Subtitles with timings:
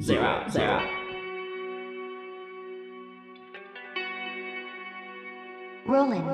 [0.00, 0.82] zero, zero.
[5.86, 6.24] Rolling.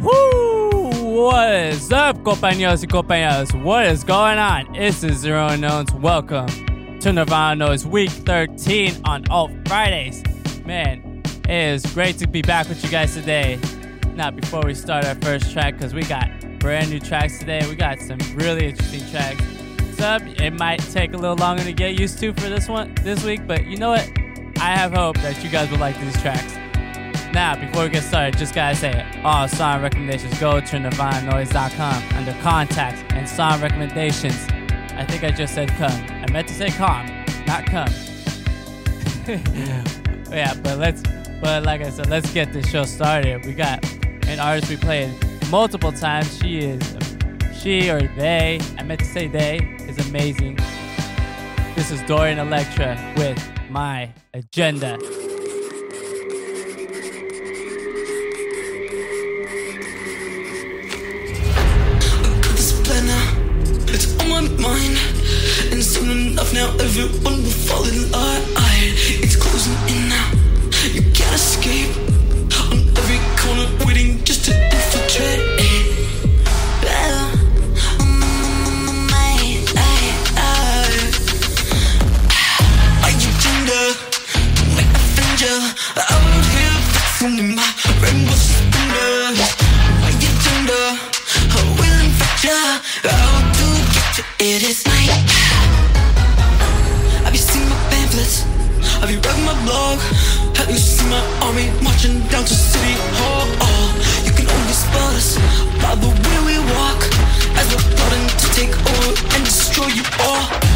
[0.00, 0.90] Woo!
[1.24, 3.54] What is up, compañeros y compañeras?
[3.62, 4.72] What is going on?
[4.72, 5.92] This is Zero Unknowns.
[5.92, 6.48] Welcome
[7.00, 10.24] to Nirvana Noize Week 13 on Alt Fridays.
[10.64, 13.60] Man, it is great to be back with you guys today.
[14.14, 16.28] Now, before we start our first track, because we got
[16.58, 19.49] brand new tracks today, we got some really interesting tracks.
[20.00, 23.22] So it might take a little longer to get used to for this one this
[23.22, 24.10] week, but you know what?
[24.56, 26.54] I have hope that you guys will like these tracks.
[27.34, 32.32] Now, before we get started, just gotta say, all song recommendations go to nirvananoise.com under
[32.40, 34.46] contacts and song recommendations.
[34.94, 35.92] I think I just said come.
[35.92, 37.06] I meant to say calm,
[37.46, 37.92] not come.
[40.32, 41.02] yeah, but let's,
[41.42, 43.44] but like I said, let's get this show started.
[43.44, 43.84] We got
[44.26, 45.12] an artist we played
[45.50, 46.38] multiple times.
[46.38, 46.96] She is,
[47.52, 50.56] she or they, I meant to say they, is amazing.
[51.74, 53.38] This is Dorian Electra with
[53.70, 54.98] My Agenda.
[64.58, 64.98] mind.
[65.72, 68.42] And soon enough now, everyone will fall in line.
[69.24, 70.30] It's closing in now.
[70.94, 71.96] You can't escape.
[72.70, 75.69] On every corner, waiting just to infiltrate.
[87.20, 87.28] How
[93.52, 94.24] to get you?
[94.40, 95.04] It is my.
[97.30, 98.46] You seen my pamphlets?
[99.04, 100.00] Read my blog?
[100.56, 103.44] Have you seen my army marching down to City Hall?
[103.60, 103.92] Oh,
[104.24, 105.36] you can only spot us
[105.82, 107.04] by the way we walk
[107.60, 107.84] as we're
[108.40, 110.69] to take over and destroy you all.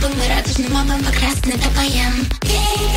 [0.00, 2.88] тобой мы радужным мамам по красным топаям Время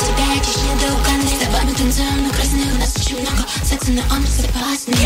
[0.00, 3.20] тебя я чуть не до угана С тобой мы танцуем, но красных у нас очень
[3.20, 3.44] много.
[3.64, 4.96] Секса, но он безопасный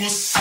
[0.00, 0.33] to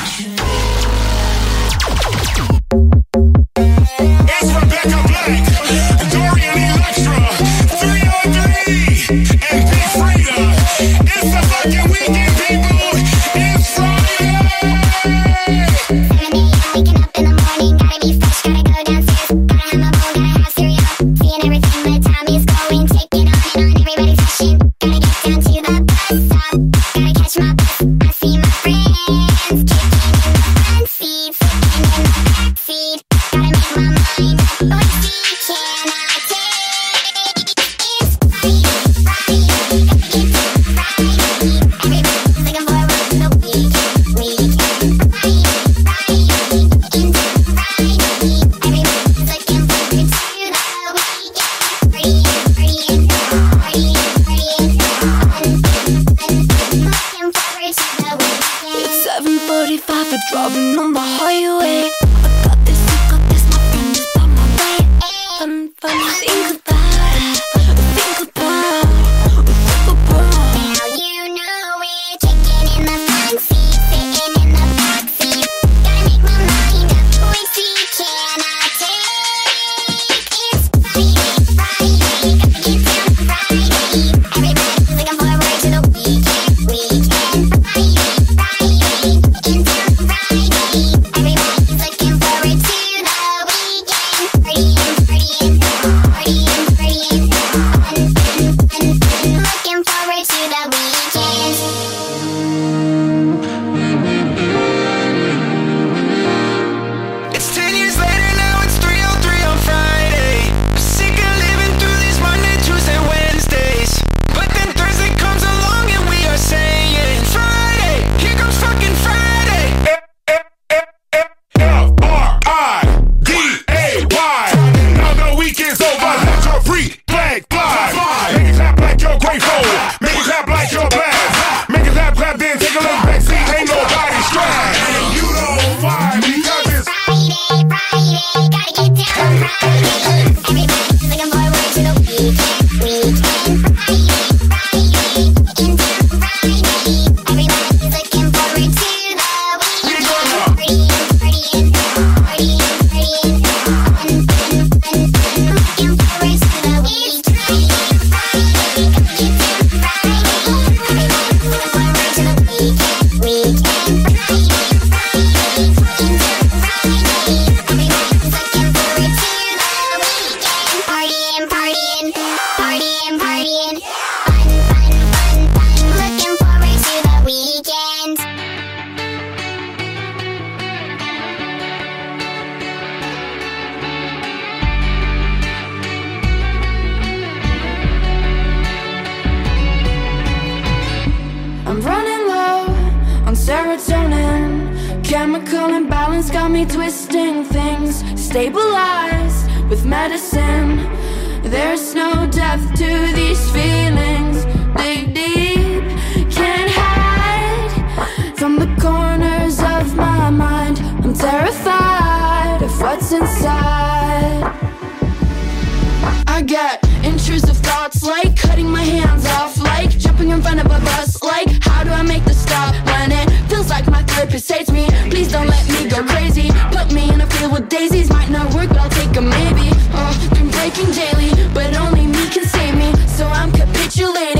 [216.53, 221.19] get intrusive thoughts like cutting my hands off, like jumping in front of a bus,
[221.23, 224.85] like how do I make the stop when it feels like my therapist hates me?
[225.09, 226.51] Please don't let me go crazy.
[226.71, 229.69] Put me in a field with daisies, might not work, but I'll take a maybe.
[229.97, 234.32] Oh, been breaking daily, but only me can save me, so I'm capitulating.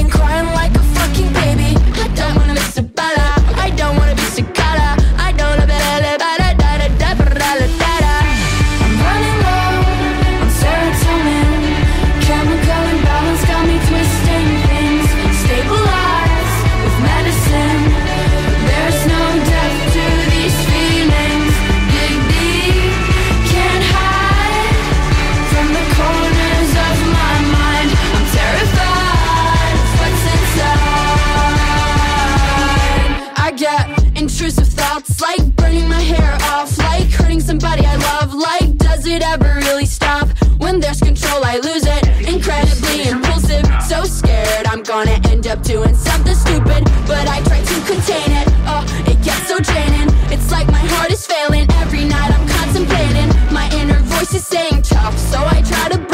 [44.94, 49.48] gonna end up doing something stupid But I try to contain it, oh, it gets
[49.48, 50.08] so draining.
[50.32, 53.30] It's like my heart is failing, every night I'm contemplating.
[53.52, 56.13] My inner voice is saying tough, so I try to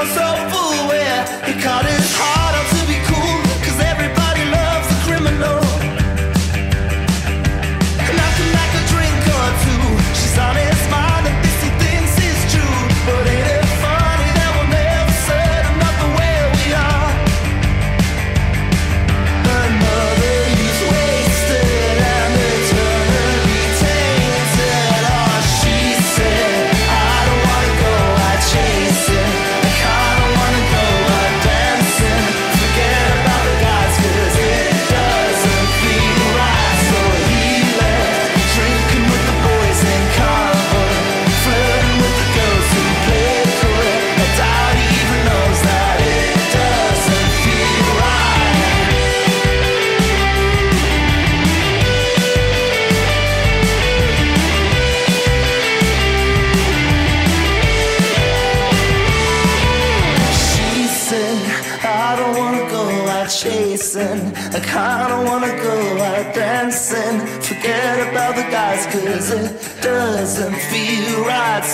[0.00, 0.38] myself
[0.80, 1.26] aware.
[1.44, 2.39] He cut his heart.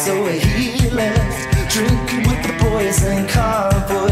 [0.07, 4.06] so he left, drinking with the boys and cardboard.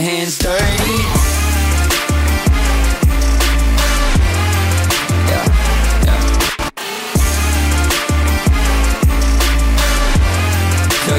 [0.00, 0.98] hands dirty.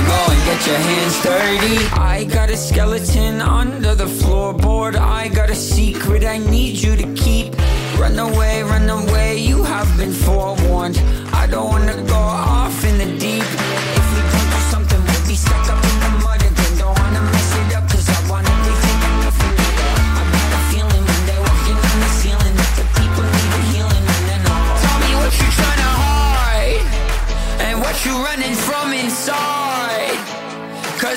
[0.07, 1.77] Go and get your hands dirty.
[1.93, 4.95] I got a skeleton under the floorboard.
[4.95, 7.55] I got a secret I need you to keep.
[8.00, 10.98] Run away, run away, you have been forewarned.
[11.33, 13.18] I don't wanna go off in the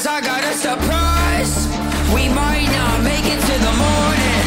[0.02, 1.68] Cause I got a surprise.
[2.12, 4.42] We might not make it to the morning.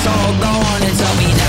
[0.00, 0.10] So
[0.40, 1.45] go on and tell me now.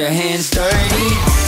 [0.00, 1.40] your hands dirty.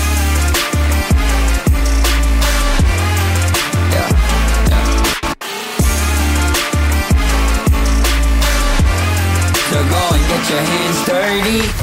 [10.50, 11.81] your hands dirty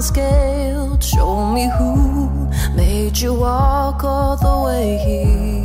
[0.00, 5.59] Show me who made you walk all the way here.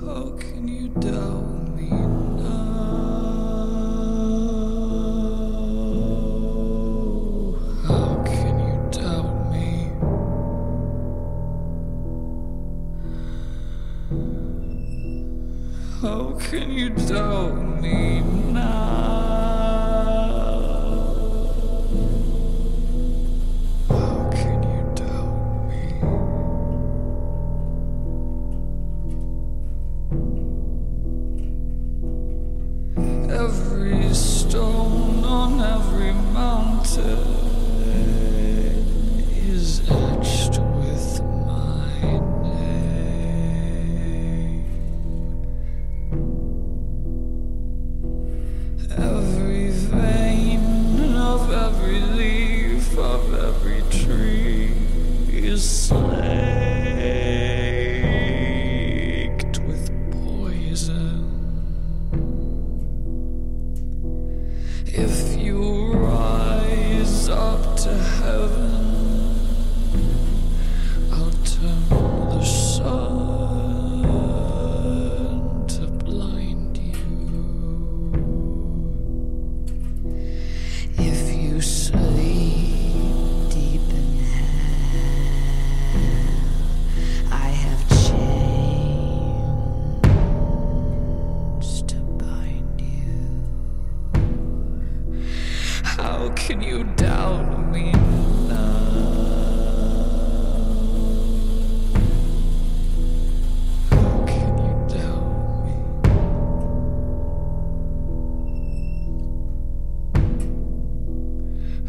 [0.00, 1.57] How can you doubt?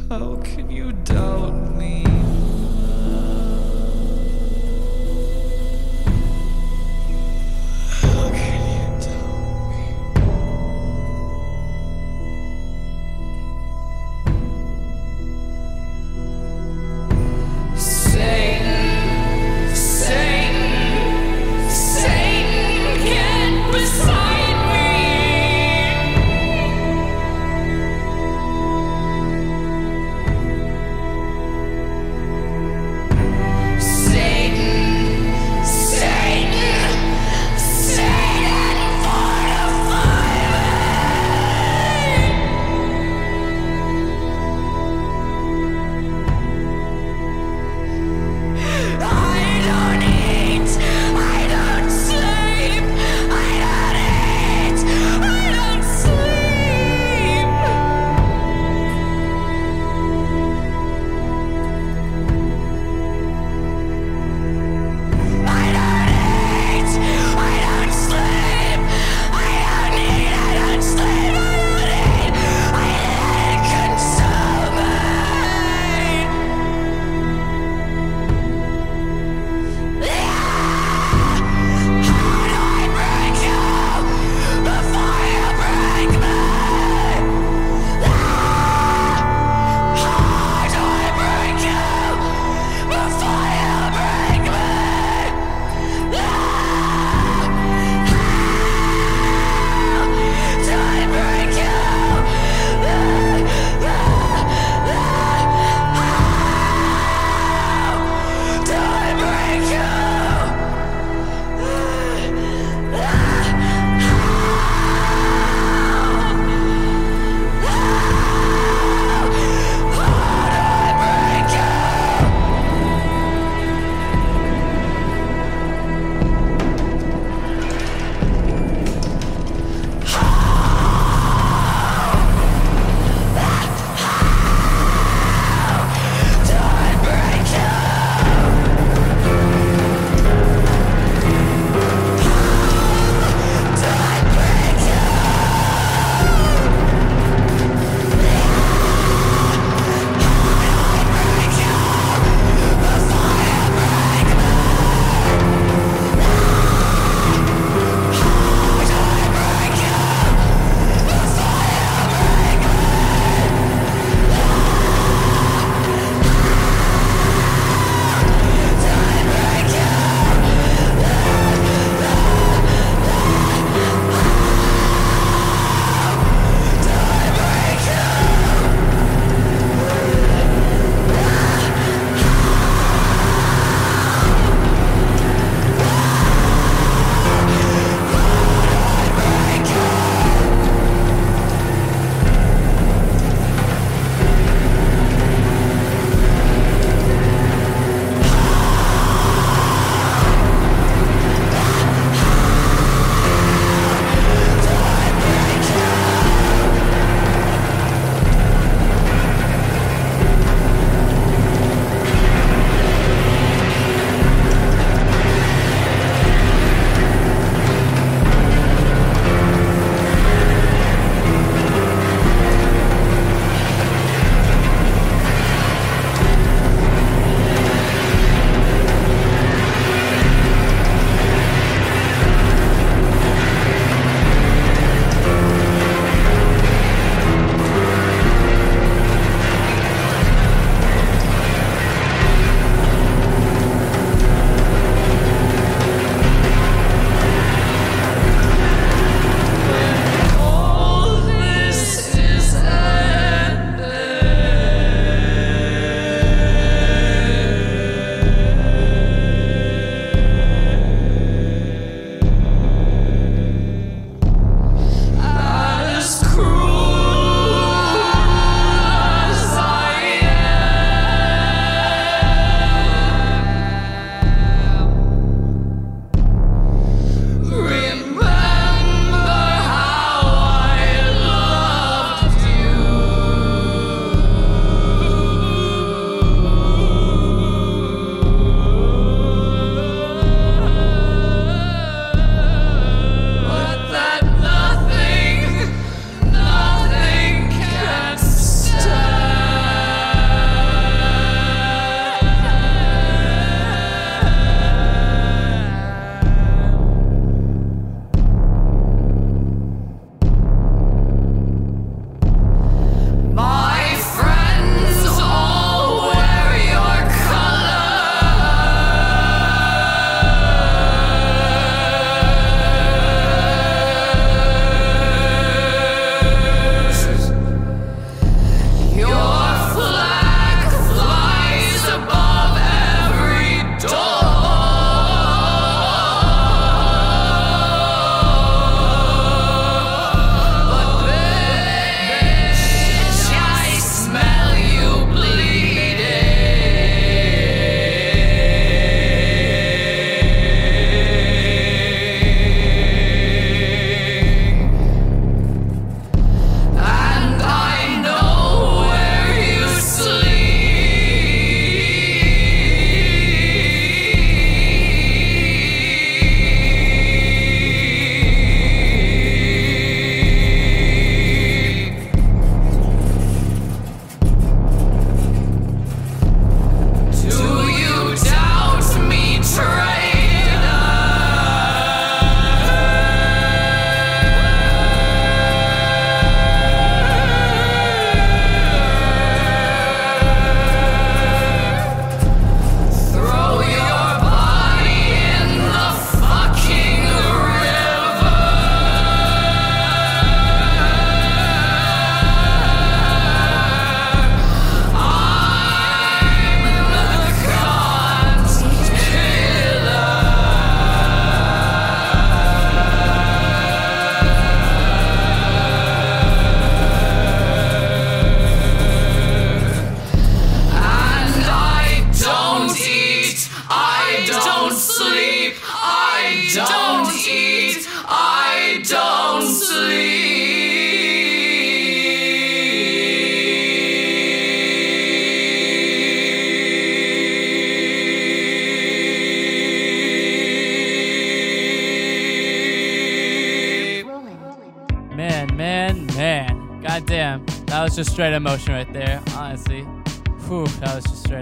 [0.10, 2.04] How can you doubt me?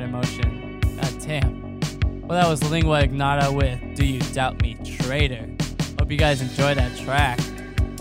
[0.03, 0.79] Emotion.
[1.01, 1.79] God damn.
[2.21, 5.47] Well, that was Lingua Ignota with "Do You Doubt Me, Traitor."
[5.99, 7.39] Hope you guys enjoyed that track.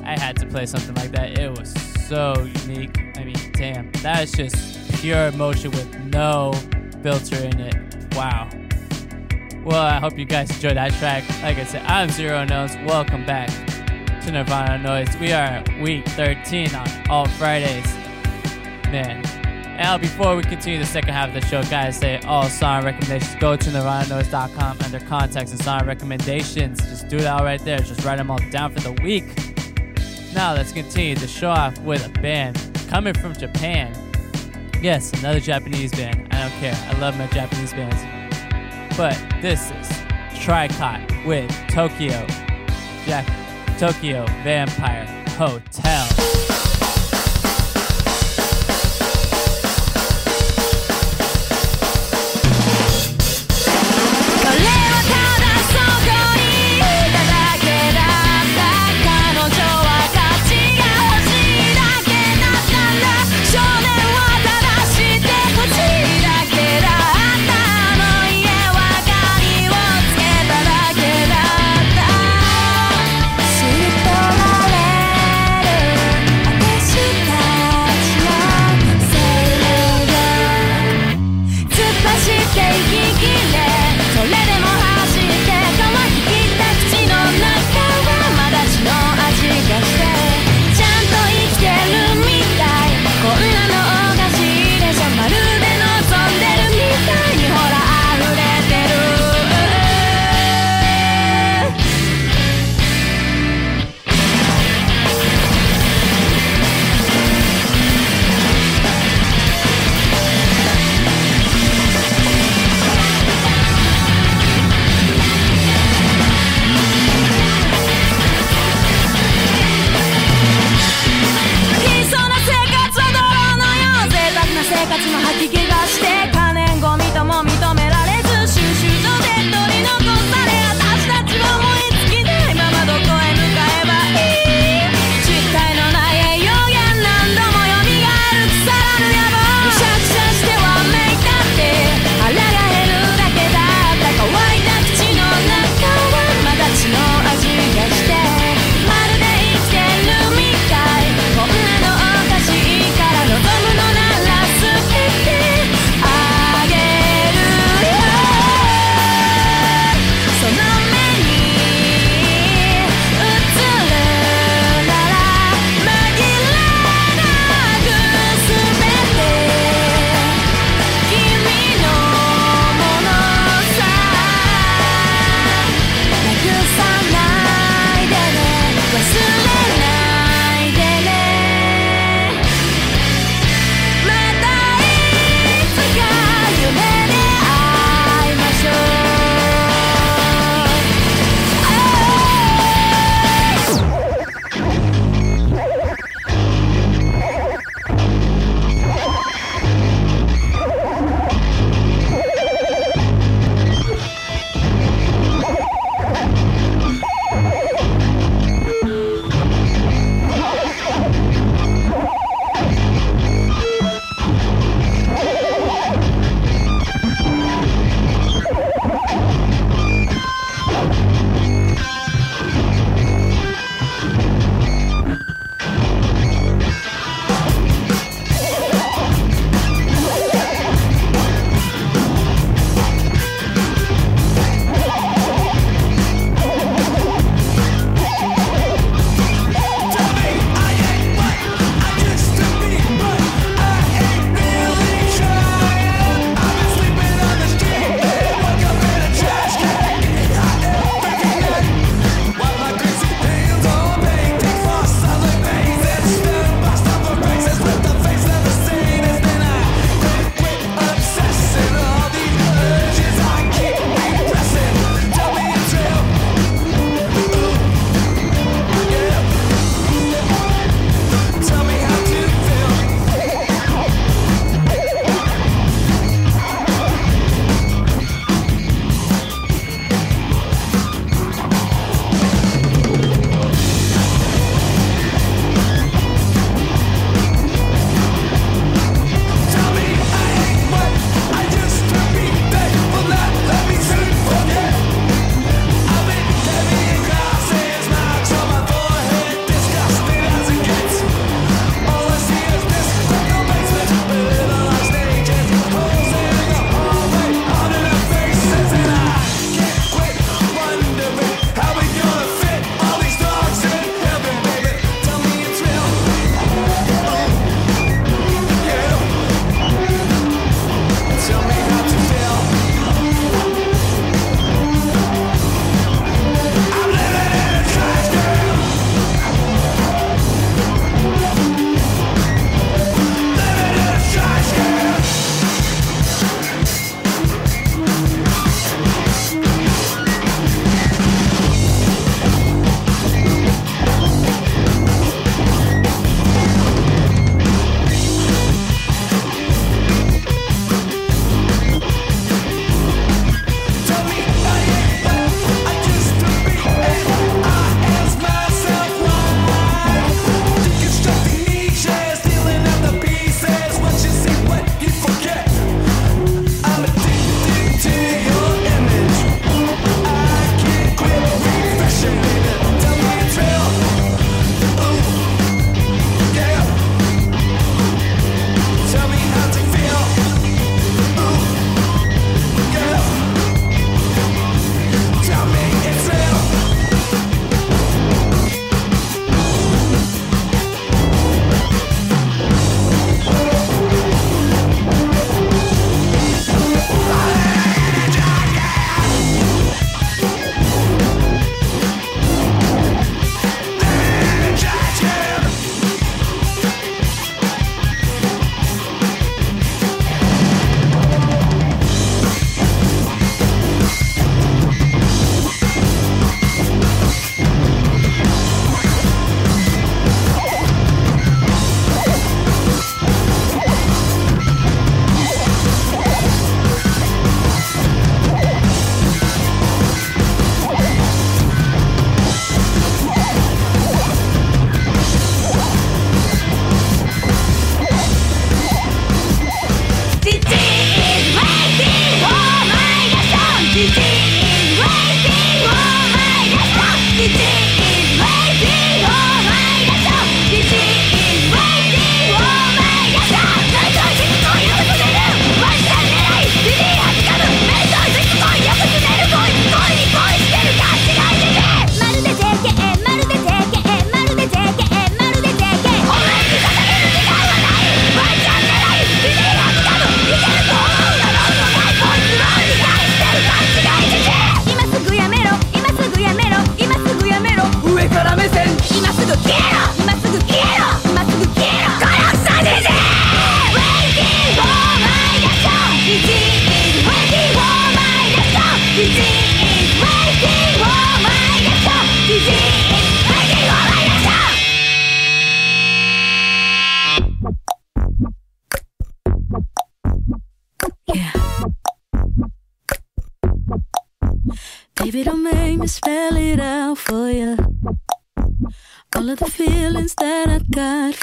[0.03, 1.39] I had to play something like that.
[1.39, 1.73] It was
[2.09, 2.35] so
[2.67, 2.99] unique.
[3.17, 6.53] I mean, damn, that is just pure emotion with no
[7.03, 8.15] filter in it.
[8.15, 8.49] Wow.
[9.65, 11.25] Well, I hope you guys enjoyed that track.
[11.43, 12.77] Like I said, I'm Zero Unknowns.
[12.87, 13.49] Welcome back
[14.23, 15.21] to Nirvana Noize.
[15.21, 17.87] We are week 13 on all Fridays.
[18.93, 19.25] Man.
[19.77, 23.35] Now, before we continue the second half of the show, guys, say all song recommendations.
[23.37, 26.81] Go to nirvananoize.com under contacts and song recommendations.
[26.81, 27.79] Just do that right there.
[27.79, 29.25] Just write them all down for the week.
[30.35, 32.59] Now, let's continue the show off with a band
[32.89, 33.95] coming from Japan.
[34.83, 36.33] Yes, another Japanese band.
[36.33, 36.75] I don't care.
[36.75, 38.97] I love my Japanese bands.
[38.97, 39.89] But this is
[40.41, 42.27] Tricot with Tokyo
[43.07, 43.27] Jack
[43.79, 45.07] Tokyo Vampire
[45.37, 46.36] Hotel.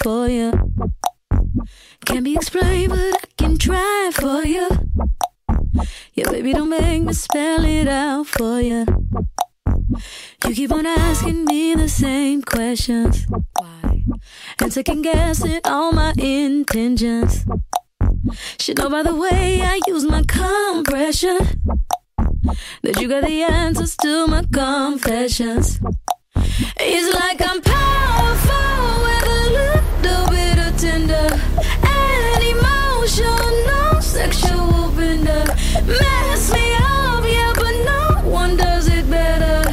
[0.04, 0.51] for you.
[2.06, 4.68] Can't be explained, but I can try for you.
[6.14, 8.86] Yeah, baby, don't make me spell it out for you.
[10.45, 13.26] You keep on asking me the same questions.
[13.30, 14.04] Why?
[14.60, 17.45] And second guessing all my intentions.
[18.60, 21.38] Should know by the way I use my compression
[22.82, 25.80] that you got the answers to my confessions.
[26.78, 29.12] It's like I'm powerful.
[30.06, 31.28] A bit of tender
[31.84, 35.45] and emotional sexual bender.
[35.86, 39.64] Mess me up, yeah, but no one does it better.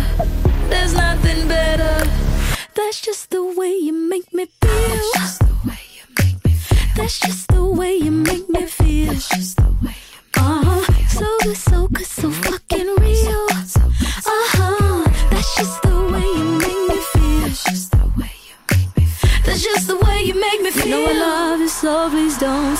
[0.68, 2.06] There's nothing better.
[2.74, 4.70] That's just the way you make me feel.
[4.70, 6.88] That's just the way you make me feel.
[6.96, 9.12] That's just the way you make me feel.
[10.36, 10.92] Uh huh.
[11.08, 12.09] So good, so good.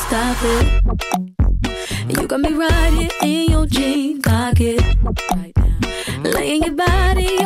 [0.07, 0.83] stop it.
[2.09, 4.83] You got me right here in your jean pocket.
[6.25, 7.40] Laying your body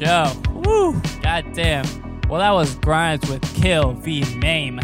[0.00, 0.32] show.
[0.54, 0.98] Woo!
[1.20, 1.84] God damn.
[2.28, 4.76] Well, that was Grimes with Kill v Maim.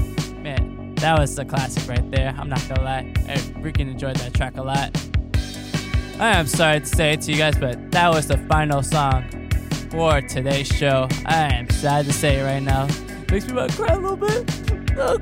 [0.42, 2.34] Man, that was a classic right there.
[2.36, 3.12] I'm not gonna lie.
[3.26, 4.94] I freaking enjoyed that track a lot.
[6.20, 9.24] I am sorry to say it to you guys, but that was the final song
[9.90, 11.08] for today's show.
[11.24, 12.86] I am sad to say it right now.
[13.30, 14.96] Makes me want to cry a little bit.
[14.96, 15.16] No,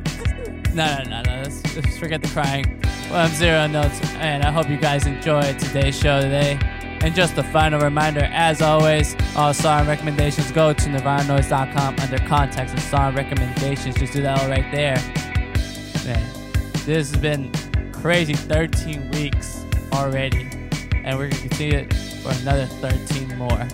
[0.75, 1.43] no, no, no.
[1.43, 2.83] Let's, let's forget the crying.
[3.11, 6.59] Well, I'm Zero Notes, and I hope you guys enjoyed today's show today.
[7.05, 12.73] And just a final reminder, as always, all song recommendations go to nirvananoize.com under context
[12.73, 13.97] and song recommendations.
[13.97, 14.97] Just do that all right there.
[16.07, 16.27] Man,
[16.87, 17.53] this has been
[17.93, 20.49] crazy 13 weeks already,
[20.95, 21.93] and we're gonna continue it
[22.23, 23.69] for another 13 more.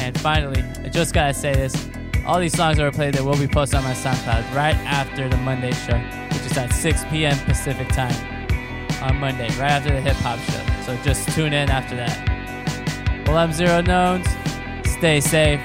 [0.00, 1.88] And finally, I just gotta say this:
[2.26, 5.28] all these songs that were played, they will be posted on my SoundCloud right after
[5.28, 5.98] the Monday show,
[6.32, 7.38] which is at 6 p.m.
[7.46, 8.12] Pacific time
[9.04, 10.82] on Monday, right after the hip hop show.
[10.82, 12.39] So just tune in after that.
[13.30, 14.26] Well, I'm Zero Knowns.
[14.84, 15.60] Stay safe.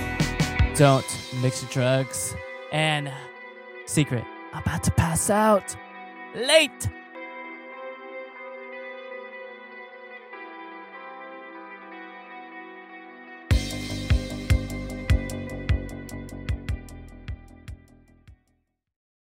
[0.76, 1.04] Don't
[1.42, 2.36] mix your drugs.
[2.72, 3.12] And
[3.88, 5.76] secret, I'm about to pass out.
[6.36, 6.88] Late.